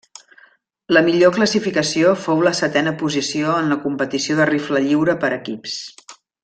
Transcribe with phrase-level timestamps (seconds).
[0.97, 5.81] La millor classificació fou la setena posició en la competició de rifle lliure per equips.